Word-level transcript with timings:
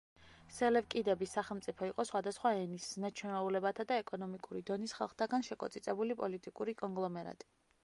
სელევკიდების 0.59 1.33
სახელმწიფო 1.37 1.89
იყო 1.89 2.05
სხვადასხვა 2.11 2.53
ენის, 2.63 2.87
ზნე-ჩვეულებათა 2.97 3.87
და 3.93 3.99
ეკონომიკური 4.05 4.65
დონის 4.73 4.97
ხალხთაგან 5.01 5.49
შეკოწიწებული 5.51 6.21
პოლიტიკური 6.25 6.79
კონგლომერატი. 6.85 7.53